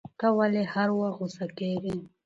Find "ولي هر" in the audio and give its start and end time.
0.37-0.89